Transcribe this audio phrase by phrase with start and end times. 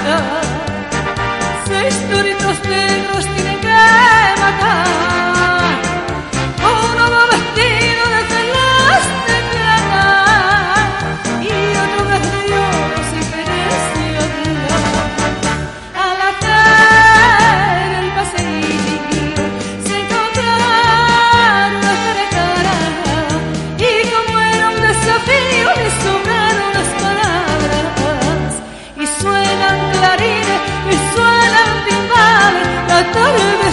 [0.00, 0.41] matter.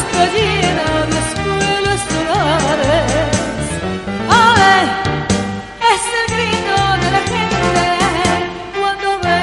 [0.00, 3.64] Está llena de escuelas solares.
[4.46, 4.76] ¡Ale!
[5.92, 7.86] Es el grito de la gente
[8.78, 9.40] cuando ve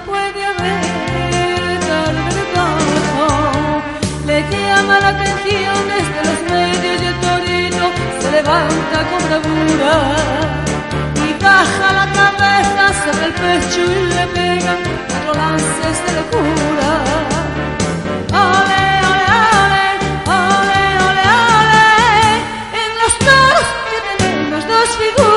[0.06, 3.28] puede haber tarde de toro.
[4.26, 7.84] Le llama la atención desde los medios y el torito
[8.20, 9.94] se levanta con bravura
[11.26, 11.88] y baja
[13.40, 14.74] pecho y le pega
[15.08, 16.90] cuatro lances de locura.
[18.32, 19.26] ¡Ale, ale,
[19.62, 19.86] ale!
[20.26, 21.84] ¡Ale, ale, ale!
[22.82, 25.27] En los toros que tenemos dos figuras.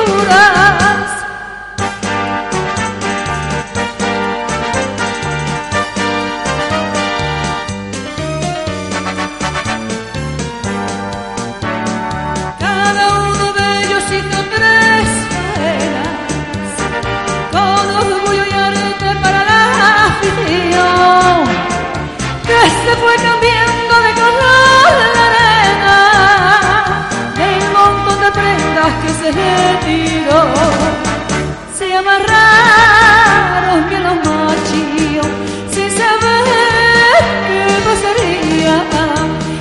[28.82, 30.42] De prendas que se retiró
[31.78, 35.26] se amarraron bien los machillos.
[35.70, 38.76] Sin saber qué pasaría.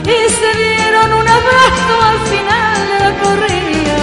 [0.03, 3.97] Y se dieron un abrazo al final de la corrida.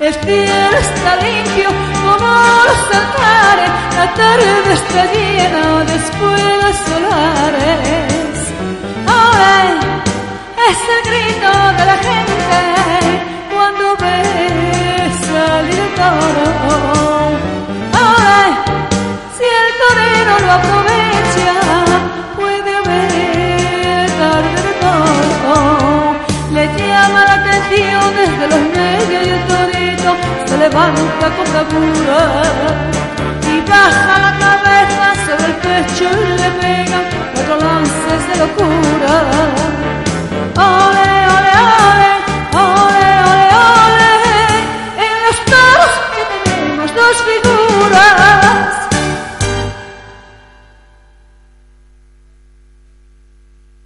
[0.00, 2.26] El cielo está limpio como
[2.68, 5.94] los altares, la tarde está llena de
[30.68, 32.20] levanta con bravura
[33.42, 36.97] y baja la cabeza sobre el pecho y le pega